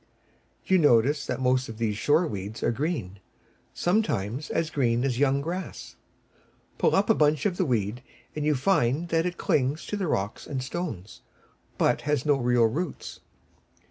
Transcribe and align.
You 0.65 0.79
notice 0.79 1.27
that 1.27 1.39
most 1.39 1.69
of 1.69 1.77
these 1.77 1.95
shore 1.95 2.25
weeds 2.25 2.63
are 2.63 2.71
green, 2.71 3.19
sometimes 3.71 4.49
as 4.49 4.71
green 4.71 5.03
as 5.03 5.19
young 5.19 5.41
grass. 5.41 5.95
Pull 6.79 6.95
up 6.95 7.07
a 7.07 7.13
bunch 7.13 7.45
of 7.45 7.57
the 7.57 7.65
weed, 7.65 8.01
and 8.35 8.43
you 8.43 8.55
find 8.55 9.09
that 9.09 9.27
it 9.27 9.37
clings 9.37 9.85
to 9.85 9.95
the 9.97 10.07
rocks 10.07 10.47
and 10.47 10.63
stones, 10.63 11.21
but 11.77 12.01
has 12.01 12.25
no 12.25 12.37
real 12.37 12.65
roots. 12.65 13.19